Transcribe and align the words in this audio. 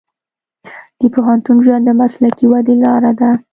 د 0.99 1.01
پوهنتون 1.13 1.57
ژوند 1.65 1.83
د 1.85 1.89
مسلکي 2.01 2.45
ودې 2.51 2.75
لار 2.83 3.03
ده. 3.19 3.29